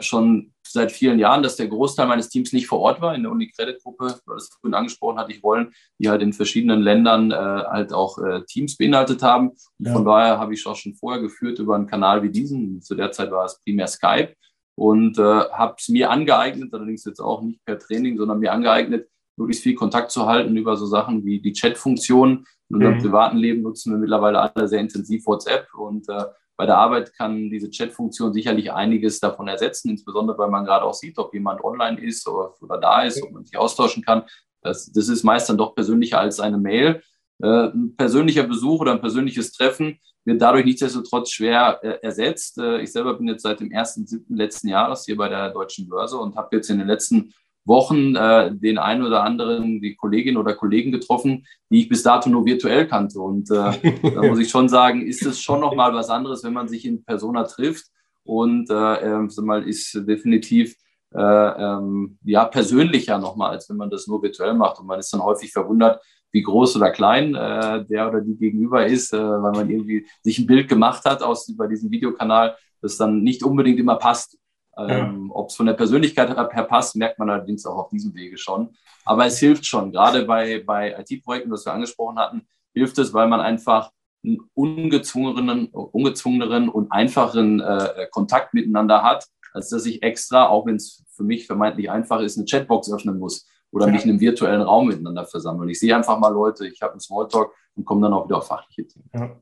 schon 0.00 0.52
seit 0.72 0.92
vielen 0.92 1.18
Jahren, 1.18 1.42
dass 1.42 1.56
der 1.56 1.68
Großteil 1.68 2.06
meines 2.06 2.28
Teams 2.28 2.52
nicht 2.52 2.66
vor 2.66 2.80
Ort 2.80 3.00
war 3.00 3.14
in 3.14 3.22
der 3.22 3.32
Unicredit-Gruppe, 3.32 4.20
weil 4.26 4.36
das 4.36 4.48
vorhin 4.48 4.74
angesprochen 4.74 5.18
hatte, 5.18 5.32
ich 5.32 5.42
wollen, 5.42 5.72
die 5.98 6.08
halt 6.08 6.22
in 6.22 6.32
verschiedenen 6.32 6.80
Ländern 6.80 7.30
äh, 7.30 7.34
halt 7.34 7.92
auch 7.92 8.18
äh, 8.18 8.42
Teams 8.46 8.76
beinhaltet 8.76 9.22
haben. 9.22 9.52
Ja. 9.78 9.92
Von 9.92 10.04
daher 10.04 10.38
habe 10.38 10.54
ich 10.54 10.66
auch 10.66 10.76
schon 10.76 10.94
vorher 10.94 11.20
geführt 11.20 11.58
über 11.58 11.74
einen 11.74 11.86
Kanal 11.86 12.22
wie 12.22 12.30
diesen. 12.30 12.80
Zu 12.80 12.94
der 12.94 13.12
Zeit 13.12 13.30
war 13.30 13.44
es 13.44 13.60
primär 13.62 13.86
Skype 13.86 14.34
und 14.74 15.18
äh, 15.18 15.22
habe 15.22 15.74
es 15.78 15.88
mir 15.88 16.10
angeeignet, 16.10 16.72
allerdings 16.72 17.04
jetzt 17.04 17.20
auch 17.20 17.42
nicht 17.42 17.64
per 17.64 17.78
Training, 17.78 18.16
sondern 18.16 18.38
mir 18.38 18.52
angeeignet, 18.52 19.08
möglichst 19.36 19.62
viel 19.62 19.74
Kontakt 19.74 20.10
zu 20.10 20.26
halten 20.26 20.56
über 20.56 20.76
so 20.76 20.86
Sachen 20.86 21.24
wie 21.24 21.40
die 21.40 21.52
Chat-Funktion. 21.52 22.44
In 22.68 22.76
unserem 22.76 22.94
mhm. 22.94 23.02
privaten 23.02 23.36
Leben 23.36 23.62
nutzen 23.62 23.92
wir 23.92 23.98
mittlerweile 23.98 24.40
alle 24.40 24.66
sehr 24.66 24.80
intensiv 24.80 25.26
WhatsApp 25.26 25.66
und 25.74 26.08
äh, 26.08 26.24
bei 26.56 26.66
der 26.66 26.78
Arbeit 26.78 27.14
kann 27.14 27.50
diese 27.50 27.70
Chat-Funktion 27.70 28.32
sicherlich 28.32 28.72
einiges 28.72 29.20
davon 29.20 29.48
ersetzen, 29.48 29.90
insbesondere 29.90 30.38
weil 30.38 30.50
man 30.50 30.64
gerade 30.64 30.84
auch 30.84 30.94
sieht, 30.94 31.18
ob 31.18 31.32
jemand 31.34 31.62
online 31.64 32.00
ist 32.00 32.28
oder, 32.28 32.54
oder 32.60 32.78
da 32.78 33.02
ist, 33.02 33.22
ob 33.22 33.32
man 33.32 33.44
sich 33.44 33.56
austauschen 33.56 34.02
kann. 34.02 34.24
Das, 34.60 34.92
das 34.92 35.08
ist 35.08 35.24
meist 35.24 35.48
dann 35.48 35.58
doch 35.58 35.74
persönlicher 35.74 36.20
als 36.20 36.40
eine 36.40 36.58
Mail. 36.58 37.02
Äh, 37.42 37.68
ein 37.68 37.96
persönlicher 37.96 38.44
Besuch 38.44 38.80
oder 38.80 38.92
ein 38.92 39.00
persönliches 39.00 39.52
Treffen 39.52 39.98
wird 40.24 40.40
dadurch 40.40 40.64
nichtsdestotrotz 40.64 41.30
schwer 41.30 41.80
äh, 41.82 41.98
ersetzt. 42.02 42.58
Äh, 42.58 42.80
ich 42.82 42.92
selber 42.92 43.14
bin 43.14 43.28
jetzt 43.28 43.42
seit 43.42 43.60
dem 43.60 43.70
1.7. 43.70 44.24
letzten 44.28 44.68
Jahres 44.68 45.04
hier 45.04 45.16
bei 45.16 45.28
der 45.28 45.50
Deutschen 45.50 45.88
Börse 45.88 46.18
und 46.18 46.36
habe 46.36 46.56
jetzt 46.56 46.70
in 46.70 46.78
den 46.78 46.86
letzten 46.86 47.34
Wochen 47.64 48.16
äh, 48.16 48.54
den 48.54 48.78
einen 48.78 49.02
oder 49.02 49.22
anderen, 49.22 49.80
die 49.80 49.94
Kollegin 49.94 50.36
oder 50.36 50.54
Kollegen 50.54 50.92
getroffen, 50.92 51.46
die 51.70 51.82
ich 51.82 51.88
bis 51.88 52.02
dato 52.02 52.28
nur 52.28 52.44
virtuell 52.44 52.86
kannte. 52.86 53.20
Und 53.20 53.50
äh, 53.50 53.72
da 54.14 54.22
muss 54.22 54.38
ich 54.38 54.50
schon 54.50 54.68
sagen, 54.68 55.06
ist 55.06 55.24
es 55.24 55.40
schon 55.40 55.60
noch 55.60 55.74
mal 55.74 55.94
was 55.94 56.10
anderes, 56.10 56.42
wenn 56.44 56.52
man 56.52 56.68
sich 56.68 56.84
in 56.84 57.04
Persona 57.04 57.44
trifft. 57.44 57.86
Und 58.24 58.70
äh, 58.70 58.94
äh, 58.94 59.28
mal 59.42 59.66
ist 59.66 59.94
definitiv 59.94 60.76
äh, 61.14 61.20
ähm, 61.20 62.18
ja, 62.24 62.44
persönlicher 62.46 63.18
nochmal, 63.18 63.50
als 63.50 63.68
wenn 63.68 63.76
man 63.76 63.90
das 63.90 64.06
nur 64.06 64.22
virtuell 64.22 64.54
macht. 64.54 64.80
Und 64.80 64.86
man 64.86 64.98
ist 64.98 65.12
dann 65.12 65.22
häufig 65.22 65.52
verwundert, 65.52 66.00
wie 66.32 66.42
groß 66.42 66.76
oder 66.76 66.90
klein 66.90 67.34
äh, 67.34 67.84
der 67.84 68.08
oder 68.08 68.20
die 68.20 68.36
gegenüber 68.36 68.86
ist, 68.86 69.12
äh, 69.12 69.18
weil 69.18 69.52
man 69.52 69.70
irgendwie 69.70 70.06
sich 70.22 70.38
ein 70.38 70.46
Bild 70.46 70.68
gemacht 70.68 71.04
hat 71.04 71.22
aus 71.22 71.48
über 71.48 71.68
diesen 71.68 71.90
Videokanal, 71.90 72.56
das 72.80 72.96
dann 72.96 73.22
nicht 73.22 73.44
unbedingt 73.44 73.78
immer 73.78 73.96
passt. 73.96 74.38
Ähm. 74.78 75.30
Ob 75.32 75.50
es 75.50 75.56
von 75.56 75.66
der 75.66 75.74
Persönlichkeit 75.74 76.30
her 76.30 76.64
passt, 76.64 76.96
merkt 76.96 77.18
man 77.18 77.30
allerdings 77.30 77.66
auch 77.66 77.76
auf 77.76 77.88
diesem 77.90 78.14
Wege 78.14 78.38
schon. 78.38 78.70
Aber 79.04 79.26
es 79.26 79.38
hilft 79.38 79.66
schon, 79.66 79.92
gerade 79.92 80.24
bei, 80.24 80.62
bei 80.64 80.96
IT-Projekten, 80.98 81.50
das 81.50 81.66
wir 81.66 81.72
angesprochen 81.72 82.18
hatten, 82.18 82.46
hilft 82.72 82.98
es, 82.98 83.12
weil 83.12 83.28
man 83.28 83.40
einfach 83.40 83.90
einen 84.24 84.38
ungezwungeneren, 84.54 85.66
ungezwungeneren 85.66 86.68
und 86.68 86.92
einfachen 86.92 87.60
äh, 87.60 88.06
Kontakt 88.10 88.54
miteinander 88.54 89.02
hat, 89.02 89.26
als 89.52 89.68
dass 89.68 89.84
ich 89.84 90.02
extra, 90.02 90.48
auch 90.48 90.66
wenn 90.66 90.76
es 90.76 91.04
für 91.14 91.24
mich 91.24 91.46
vermeintlich 91.46 91.90
einfach 91.90 92.20
ist, 92.20 92.38
eine 92.38 92.46
Chatbox 92.46 92.92
öffnen 92.92 93.18
muss 93.18 93.46
oder 93.72 93.86
ja. 93.86 93.92
mich 93.92 94.04
in 94.04 94.10
einem 94.10 94.20
virtuellen 94.20 94.62
Raum 94.62 94.88
miteinander 94.88 95.26
versammeln. 95.26 95.68
Ich 95.68 95.80
sehe 95.80 95.94
einfach 95.94 96.18
mal 96.18 96.32
Leute, 96.32 96.66
ich 96.66 96.80
habe 96.80 96.92
einen 96.92 97.00
Smalltalk 97.00 97.52
und 97.74 97.84
komme 97.84 98.02
dann 98.02 98.12
auch 98.12 98.26
wieder 98.26 98.38
auf 98.38 98.46
fachliche 98.46 98.86
Themen. 98.86 99.10
Ja. 99.12 99.36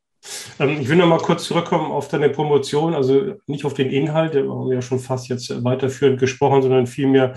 Ähm, 0.58 0.80
ich 0.80 0.88
will 0.88 0.96
noch 0.96 1.06
mal 1.06 1.18
kurz 1.18 1.44
zurückkommen 1.44 1.90
auf 1.90 2.08
deine 2.08 2.30
Promotion, 2.30 2.94
also 2.94 3.34
nicht 3.46 3.64
auf 3.64 3.74
den 3.74 3.90
Inhalt, 3.90 4.34
da 4.34 4.40
haben 4.40 4.68
wir 4.68 4.74
ja 4.74 4.82
schon 4.82 4.98
fast 4.98 5.28
jetzt 5.28 5.64
weiterführend 5.64 6.18
gesprochen, 6.18 6.62
sondern 6.62 6.86
vielmehr 6.86 7.34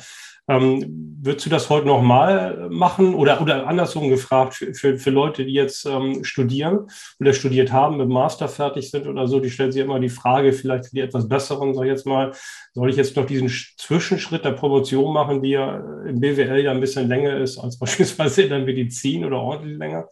ähm, 0.47 1.13
würdest 1.23 1.45
du 1.45 1.49
das 1.49 1.69
heute 1.69 1.87
nochmal 1.87 2.67
machen 2.69 3.15
oder, 3.15 3.41
oder 3.41 3.65
andersrum 3.65 4.09
gefragt 4.09 4.55
für, 4.55 4.97
für 4.97 5.09
Leute, 5.09 5.45
die 5.45 5.53
jetzt 5.53 5.85
ähm, 5.85 6.25
studieren 6.25 6.87
oder 7.19 7.33
studiert 7.33 7.71
haben, 7.71 7.97
mit 7.97 8.09
Master 8.09 8.49
fertig 8.49 8.91
sind 8.91 9.07
oder 9.07 9.25
so, 9.27 9.39
die 9.39 9.49
stellen 9.49 9.71
sich 9.71 9.81
immer 9.81 10.01
die 10.01 10.09
Frage, 10.09 10.51
vielleicht 10.51 10.87
für 10.87 10.95
die 10.95 11.01
etwas 11.01 11.29
Besseren, 11.29 11.73
sag 11.73 11.83
ich 11.83 11.91
jetzt 11.91 12.05
mal, 12.05 12.33
soll 12.73 12.89
ich 12.89 12.97
jetzt 12.97 13.15
noch 13.15 13.25
diesen 13.25 13.49
Zwischenschritt 13.77 14.43
der 14.43 14.51
Promotion 14.51 15.13
machen, 15.13 15.41
die 15.41 15.51
ja 15.51 15.77
im 16.05 16.19
BWL 16.19 16.59
ja 16.59 16.71
ein 16.71 16.81
bisschen 16.81 17.07
länger 17.07 17.37
ist 17.37 17.57
als 17.57 17.79
beispielsweise 17.79 18.43
in 18.43 18.49
der 18.49 18.59
Medizin 18.59 19.23
oder 19.23 19.39
ordentlich 19.39 19.77
länger? 19.77 20.09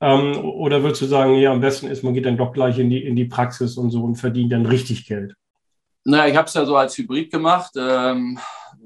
Ähm, 0.00 0.38
oder 0.44 0.84
würdest 0.84 1.02
du 1.02 1.06
sagen, 1.06 1.34
ja, 1.34 1.50
am 1.50 1.60
besten 1.60 1.88
ist, 1.88 2.04
man 2.04 2.14
geht 2.14 2.26
dann 2.26 2.36
doch 2.36 2.52
gleich 2.52 2.78
in 2.78 2.90
die, 2.90 3.04
in 3.04 3.16
die 3.16 3.24
Praxis 3.24 3.76
und 3.76 3.90
so 3.90 4.04
und 4.04 4.16
verdient 4.16 4.52
dann 4.52 4.66
richtig 4.66 5.06
Geld? 5.06 5.34
Naja, 6.04 6.28
ich 6.28 6.36
habe 6.36 6.46
es 6.46 6.54
ja 6.54 6.64
so 6.64 6.76
als 6.76 6.96
Hybrid 6.96 7.32
gemacht. 7.32 7.72
Ähm 7.76 8.38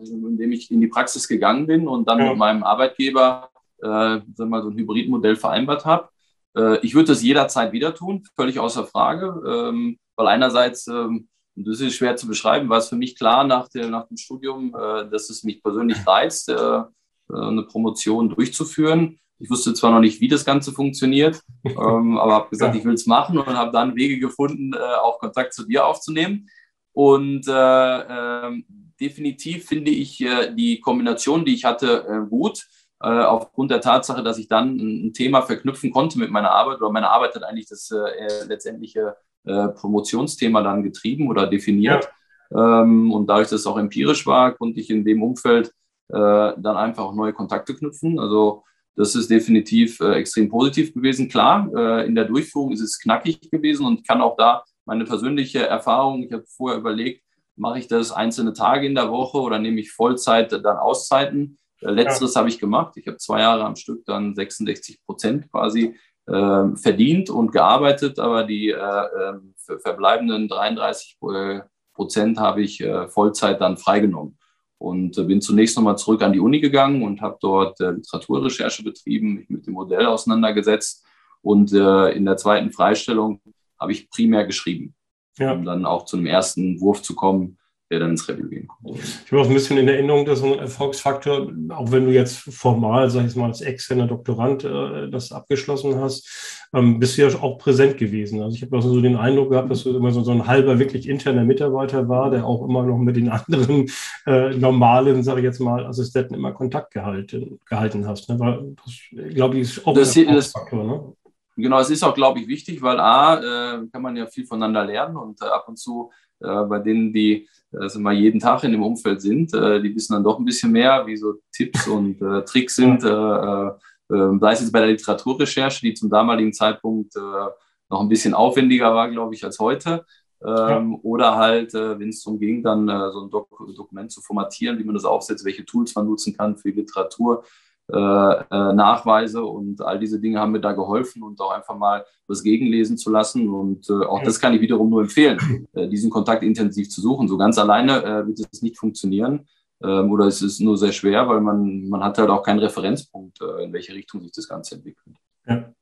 indem 0.04 0.52
ich 0.52 0.70
in 0.70 0.80
die 0.80 0.86
Praxis 0.88 1.28
gegangen 1.28 1.66
bin 1.66 1.88
und 1.88 2.08
dann 2.08 2.18
ja. 2.18 2.28
mit 2.30 2.38
meinem 2.38 2.62
Arbeitgeber 2.62 3.50
äh, 3.82 4.18
mal, 4.44 4.62
so 4.62 4.70
ein 4.70 4.76
Hybridmodell 4.76 5.36
vereinbart 5.36 5.84
habe. 5.84 6.08
Äh, 6.56 6.78
ich 6.80 6.94
würde 6.94 7.08
das 7.08 7.22
jederzeit 7.22 7.72
wieder 7.72 7.94
tun, 7.94 8.24
völlig 8.36 8.58
außer 8.58 8.86
Frage, 8.86 9.42
ähm, 9.46 9.98
weil 10.16 10.26
einerseits, 10.26 10.86
ähm, 10.88 11.28
und 11.56 11.66
das 11.66 11.80
ist 11.80 11.94
schwer 11.94 12.16
zu 12.16 12.28
beschreiben, 12.28 12.68
war 12.68 12.78
es 12.78 12.88
für 12.88 12.96
mich 12.96 13.16
klar 13.16 13.44
nach, 13.44 13.68
der, 13.68 13.88
nach 13.88 14.06
dem 14.06 14.16
Studium, 14.16 14.74
äh, 14.74 15.08
dass 15.10 15.30
es 15.30 15.44
mich 15.44 15.62
persönlich 15.62 16.06
reizt, 16.06 16.48
äh, 16.48 16.54
äh, 16.54 16.84
eine 17.30 17.64
Promotion 17.64 18.28
durchzuführen. 18.30 19.18
Ich 19.40 19.50
wusste 19.50 19.72
zwar 19.74 19.92
noch 19.92 20.00
nicht, 20.00 20.20
wie 20.20 20.28
das 20.28 20.44
Ganze 20.44 20.72
funktioniert, 20.72 21.40
ähm, 21.64 22.18
aber 22.18 22.34
habe 22.34 22.50
gesagt, 22.50 22.74
ja. 22.74 22.80
ich 22.80 22.86
will 22.86 22.94
es 22.94 23.06
machen 23.06 23.38
und 23.38 23.46
habe 23.46 23.72
dann 23.72 23.96
Wege 23.96 24.18
gefunden, 24.18 24.72
äh, 24.72 24.78
auch 24.78 25.18
Kontakt 25.18 25.54
zu 25.54 25.66
dir 25.66 25.86
aufzunehmen. 25.86 26.48
Und 26.92 27.46
äh, 27.46 27.52
ähm, 27.52 28.64
definitiv 29.00 29.66
finde 29.66 29.90
ich 29.90 30.20
äh, 30.20 30.54
die 30.54 30.80
Kombination, 30.80 31.44
die 31.44 31.54
ich 31.54 31.64
hatte, 31.64 32.06
äh, 32.08 32.28
gut. 32.28 32.66
Äh, 33.00 33.08
aufgrund 33.08 33.70
der 33.70 33.80
Tatsache, 33.80 34.24
dass 34.24 34.38
ich 34.38 34.48
dann 34.48 34.76
ein, 34.76 35.12
Thema 35.12 35.42
verknüpfen 35.42 35.92
konnte 35.92 36.18
mit 36.18 36.30
meiner 36.30 36.50
Arbeit 36.50 36.78
oder 36.80 36.90
meine 36.90 37.08
Arbeit 37.08 37.34
hat 37.36 37.44
eigentlich 37.44 37.68
das 37.68 37.92
äh, 37.92 38.44
letztendliche 38.46 39.14
äh, 39.44 39.68
Promotionsthema 39.68 40.62
dann 40.62 40.82
getrieben 40.82 41.28
oder 41.28 41.46
definiert. 41.46 42.10
Ja. 42.50 42.82
Ähm, 42.82 43.12
und 43.12 43.28
dadurch, 43.28 43.50
dass 43.50 43.60
es 43.60 43.66
auch 43.68 43.78
empirisch 43.78 44.26
war, 44.26 44.52
konnte 44.54 44.80
ich 44.80 44.90
in 44.90 45.04
dem 45.04 45.22
Umfeld 45.22 45.68
äh, 46.08 46.12
dann 46.16 46.76
einfach 46.76 47.04
auch 47.04 47.14
neue 47.14 47.32
Kontakte 47.32 47.76
knüpfen. 47.76 48.18
Also 48.18 48.64
das 48.96 49.14
ist 49.14 49.30
definitiv 49.30 50.00
extrem 50.00 50.48
positiv 50.48 50.92
gewesen. 50.92 51.28
Klar, 51.28 52.02
in 52.04 52.16
der 52.16 52.24
Durchführung 52.24 52.72
ist 52.72 52.80
es 52.80 52.98
knackig 52.98 53.48
gewesen 53.48 53.86
und 53.86 54.00
ich 54.00 54.04
kann 54.04 54.20
auch 54.20 54.36
da 54.36 54.64
meine 54.86 55.04
persönliche 55.04 55.64
Erfahrung, 55.64 56.24
ich 56.24 56.32
habe 56.32 56.42
vorher 56.48 56.80
überlegt, 56.80 57.22
mache 57.58 57.80
ich 57.80 57.88
das 57.88 58.12
einzelne 58.12 58.52
Tage 58.52 58.86
in 58.86 58.94
der 58.94 59.10
Woche 59.10 59.38
oder 59.38 59.58
nehme 59.58 59.80
ich 59.80 59.92
Vollzeit 59.92 60.52
dann 60.52 60.76
Auszeiten. 60.76 61.58
Äh, 61.80 61.90
letzteres 61.90 62.34
ja. 62.34 62.40
habe 62.40 62.48
ich 62.48 62.58
gemacht. 62.58 62.96
Ich 62.96 63.06
habe 63.06 63.18
zwei 63.18 63.40
Jahre 63.40 63.64
am 63.64 63.76
Stück 63.76 64.04
dann 64.06 64.34
66 64.34 65.04
Prozent 65.04 65.50
quasi 65.50 65.96
äh, 66.26 66.76
verdient 66.76 67.30
und 67.30 67.52
gearbeitet, 67.52 68.18
aber 68.18 68.44
die 68.44 68.70
äh, 68.70 68.76
ähm, 68.76 69.54
verbleibenden 69.56 70.48
33 70.48 71.18
äh, 71.22 71.60
Prozent 71.94 72.38
habe 72.38 72.62
ich 72.62 72.80
äh, 72.80 73.08
Vollzeit 73.08 73.60
dann 73.60 73.76
freigenommen. 73.76 74.38
Und 74.78 75.18
äh, 75.18 75.24
bin 75.24 75.40
zunächst 75.40 75.76
nochmal 75.76 75.98
zurück 75.98 76.22
an 76.22 76.32
die 76.32 76.40
Uni 76.40 76.60
gegangen 76.60 77.02
und 77.02 77.20
habe 77.20 77.38
dort 77.40 77.80
Literaturrecherche 77.80 78.84
betrieben, 78.84 79.34
mich 79.34 79.50
mit 79.50 79.66
dem 79.66 79.74
Modell 79.74 80.06
auseinandergesetzt. 80.06 81.04
Und 81.40 81.72
in 81.72 82.24
der 82.24 82.36
zweiten 82.36 82.72
Freistellung 82.72 83.40
habe 83.78 83.92
ich 83.92 84.10
primär 84.10 84.44
geschrieben 84.44 84.96
ja. 85.38 85.52
um 85.52 85.64
dann 85.64 85.86
auch 85.86 86.04
zu 86.04 86.16
einem 86.16 86.26
ersten 86.26 86.80
Wurf 86.80 87.02
zu 87.02 87.14
kommen, 87.14 87.58
der 87.90 88.00
dann 88.00 88.10
ins 88.10 88.28
Review 88.28 88.48
gehen 88.48 88.68
kommt. 88.68 88.98
Ich 88.98 89.32
habe 89.32 89.42
auch 89.42 89.48
ein 89.48 89.54
bisschen 89.54 89.78
in 89.78 89.88
Erinnerung, 89.88 90.26
dass 90.26 90.40
so 90.40 90.52
ein 90.52 90.58
Erfolgsfaktor, 90.58 91.50
auch 91.70 91.90
wenn 91.90 92.04
du 92.04 92.12
jetzt 92.12 92.36
formal, 92.36 93.08
sag 93.08 93.26
ich 93.26 93.34
mal, 93.34 93.46
als 93.46 93.62
externer 93.62 94.06
Doktorand 94.06 94.64
äh, 94.64 95.08
das 95.10 95.32
abgeschlossen 95.32 95.98
hast, 95.98 96.68
ähm, 96.74 96.98
bist 96.98 97.16
du 97.16 97.22
ja 97.22 97.28
auch 97.40 97.56
präsent 97.56 97.96
gewesen. 97.96 98.42
Also 98.42 98.56
ich 98.56 98.62
habe 98.62 98.76
also 98.76 98.92
so 98.92 99.00
den 99.00 99.16
Eindruck 99.16 99.50
gehabt, 99.50 99.70
dass 99.70 99.84
du 99.84 99.96
immer 99.96 100.10
so, 100.10 100.22
so 100.22 100.32
ein 100.32 100.46
halber 100.46 100.78
wirklich 100.78 101.08
interner 101.08 101.44
Mitarbeiter 101.44 102.08
war, 102.10 102.30
der 102.30 102.46
auch 102.46 102.62
immer 102.62 102.82
noch 102.82 102.98
mit 102.98 103.16
den 103.16 103.28
anderen 103.30 103.90
äh, 104.26 104.50
normalen, 104.50 105.22
sage 105.22 105.40
ich 105.40 105.44
jetzt 105.44 105.60
mal, 105.60 105.86
Assistenten 105.86 106.34
immer 106.34 106.52
Kontakt 106.52 106.92
gehalten, 106.92 107.58
gehalten 107.66 108.06
hast. 108.06 108.28
Ne? 108.28 108.38
Weil 108.38 108.76
das, 108.84 109.34
glaube 109.34 109.56
ich, 109.56 109.62
ist 109.62 109.86
auch 109.86 109.94
das, 109.94 110.14
ein 110.14 110.26
Erfolgsfaktor. 110.26 110.84
Ne? 110.84 111.12
Genau, 111.60 111.80
es 111.80 111.90
ist 111.90 112.04
auch, 112.04 112.14
glaube 112.14 112.38
ich, 112.38 112.46
wichtig, 112.46 112.80
weil 112.82 113.00
A, 113.00 113.34
äh, 113.38 113.86
kann 113.88 114.02
man 114.02 114.16
ja 114.16 114.26
viel 114.26 114.46
voneinander 114.46 114.84
lernen 114.84 115.16
und 115.16 115.42
äh, 115.42 115.46
ab 115.46 115.66
und 115.66 115.76
zu 115.76 116.12
äh, 116.40 116.62
bei 116.64 116.78
denen, 116.78 117.12
die 117.12 117.48
also 117.72 117.98
mal 117.98 118.14
jeden 118.14 118.38
Tag 118.38 118.62
in 118.62 118.72
dem 118.72 118.82
Umfeld 118.82 119.20
sind, 119.20 119.52
die 119.52 119.94
wissen 119.94 120.14
dann 120.14 120.24
doch 120.24 120.38
ein 120.38 120.44
bisschen 120.46 120.72
mehr, 120.72 121.06
wie 121.06 121.18
so 121.18 121.34
Tipps 121.52 121.86
und 121.86 122.22
äh, 122.22 122.42
Tricks 122.42 122.76
sind. 122.76 123.04
Äh, 123.04 123.08
äh, 123.10 124.38
sei 124.40 124.52
es 124.52 124.60
jetzt 124.60 124.72
bei 124.72 124.78
der 124.78 124.88
Literaturrecherche, 124.88 125.82
die 125.82 125.92
zum 125.92 126.08
damaligen 126.08 126.54
Zeitpunkt 126.54 127.14
noch 127.14 128.00
ein 128.00 128.08
bisschen 128.08 128.32
aufwendiger 128.32 128.94
war, 128.94 129.10
glaube 129.10 129.34
ich, 129.34 129.44
als 129.44 129.58
heute. 129.58 130.06
Ähm, 130.42 130.92
ja. 130.92 130.98
Oder 131.02 131.36
halt, 131.36 131.74
wenn 131.74 132.08
es 132.08 132.22
darum 132.22 132.40
ging, 132.40 132.62
dann 132.62 132.86
so 133.12 133.24
ein 133.24 133.30
Dok 133.30 133.50
Dokument 133.76 134.10
zu 134.10 134.22
formatieren, 134.22 134.78
wie 134.78 134.84
man 134.84 134.94
das 134.94 135.04
aufsetzt, 135.04 135.44
welche 135.44 135.66
Tools 135.66 135.94
man 135.94 136.06
nutzen 136.06 136.34
kann 136.34 136.56
für 136.56 136.72
die 136.72 136.80
Literatur. 136.80 137.44
Äh, 137.90 137.96
äh, 137.96 138.72
Nachweise 138.74 139.42
und 139.42 139.80
all 139.80 139.98
diese 139.98 140.20
Dinge 140.20 140.38
haben 140.38 140.52
mir 140.52 140.60
da 140.60 140.72
geholfen 140.72 141.22
und 141.22 141.40
auch 141.40 141.52
einfach 141.52 141.74
mal 141.74 142.04
was 142.26 142.42
gegenlesen 142.42 142.98
zu 142.98 143.10
lassen. 143.10 143.48
Und 143.48 143.88
äh, 143.88 144.04
auch 144.04 144.22
das 144.22 144.38
kann 144.38 144.52
ich 144.52 144.60
wiederum 144.60 144.90
nur 144.90 145.00
empfehlen, 145.00 145.66
diesen 145.74 146.10
Kontakt 146.10 146.42
intensiv 146.42 146.90
zu 146.90 147.00
suchen. 147.00 147.28
So 147.28 147.38
ganz 147.38 147.56
alleine 147.56 148.26
wird 148.26 148.40
es 148.52 148.60
nicht 148.60 148.78
funktionieren 148.78 149.48
ähm, 149.82 150.10
oder 150.10 150.26
es 150.26 150.42
ist 150.42 150.60
nur 150.60 150.76
sehr 150.76 150.92
schwer, 150.92 151.26
weil 151.28 151.40
man, 151.40 151.88
man 151.88 152.04
hat 152.04 152.18
halt 152.18 152.28
auch 152.28 152.42
keinen 152.42 152.58
Referenzpunkt, 152.58 153.40
in 153.62 153.72
welche 153.72 153.94
Richtung 153.94 154.20
sich 154.20 154.32
das 154.32 154.46
Ganze 154.46 154.74
entwickelt. 154.74 155.16
Ja. 155.46 155.72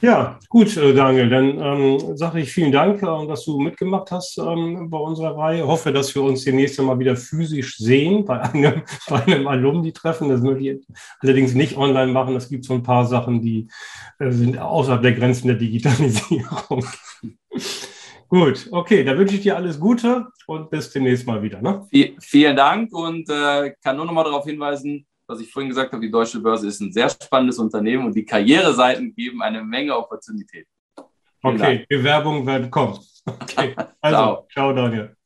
Ja, 0.00 0.38
gut, 0.50 0.76
äh, 0.76 0.92
Daniel, 0.92 1.30
dann 1.30 1.58
ähm, 1.58 2.16
sage 2.16 2.40
ich 2.40 2.52
vielen 2.52 2.72
Dank, 2.72 3.02
äh, 3.02 3.26
dass 3.26 3.46
du 3.46 3.58
mitgemacht 3.58 4.10
hast 4.10 4.36
ähm, 4.36 4.90
bei 4.90 4.98
unserer 4.98 5.36
Reihe. 5.36 5.60
Ich 5.60 5.66
hoffe, 5.66 5.92
dass 5.92 6.14
wir 6.14 6.22
uns 6.22 6.44
demnächst 6.44 6.80
mal 6.82 6.98
wieder 6.98 7.16
physisch 7.16 7.78
sehen 7.78 8.24
bei 8.24 8.40
einem, 8.40 8.82
bei 9.08 9.24
einem 9.24 9.46
Alumni-Treffen. 9.46 10.28
Das 10.28 10.42
möchte 10.42 10.62
ich 10.62 10.86
allerdings 11.20 11.54
nicht 11.54 11.76
online 11.76 12.12
machen. 12.12 12.36
Es 12.36 12.50
gibt 12.50 12.66
so 12.66 12.74
ein 12.74 12.82
paar 12.82 13.06
Sachen, 13.06 13.40
die 13.40 13.68
äh, 14.18 14.30
sind 14.30 14.58
außerhalb 14.58 15.00
der 15.00 15.12
Grenzen 15.12 15.48
der 15.48 15.56
Digitalisierung. 15.56 16.84
Gut, 18.28 18.68
okay, 18.72 19.04
da 19.04 19.16
wünsche 19.16 19.36
ich 19.36 19.42
dir 19.42 19.56
alles 19.56 19.78
Gute 19.78 20.26
und 20.46 20.68
bis 20.68 20.90
demnächst 20.90 21.26
mal 21.26 21.42
wieder. 21.42 21.62
Ne? 21.62 21.86
Vielen 22.20 22.56
Dank 22.56 22.92
und 22.92 23.28
äh, 23.30 23.74
kann 23.82 23.96
nur 23.96 24.06
noch 24.06 24.12
mal 24.12 24.24
darauf 24.24 24.44
hinweisen, 24.44 25.06
was 25.26 25.40
ich 25.40 25.50
vorhin 25.50 25.68
gesagt 25.68 25.92
habe, 25.92 26.02
die 26.02 26.10
Deutsche 26.10 26.40
Börse 26.40 26.68
ist 26.68 26.80
ein 26.80 26.92
sehr 26.92 27.08
spannendes 27.08 27.58
Unternehmen 27.58 28.06
und 28.06 28.14
die 28.14 28.24
Karriereseiten 28.24 29.14
geben 29.14 29.42
eine 29.42 29.62
Menge 29.62 29.96
Opportunität. 29.96 30.66
Okay, 31.42 31.84
Bewerbungen 31.88 32.46
werden 32.46 32.70
kommen. 32.70 32.98
Okay, 33.26 33.74
also, 34.02 34.16
ciao, 34.16 34.46
ciao 34.52 34.72
Daniel. 34.74 35.16